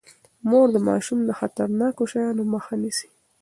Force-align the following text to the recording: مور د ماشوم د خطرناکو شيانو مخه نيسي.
مور 0.49 0.67
د 0.75 0.77
ماشوم 0.87 1.19
د 1.25 1.31
خطرناکو 1.39 2.03
شيانو 2.11 2.43
مخه 2.53 2.73
نيسي. 2.81 3.07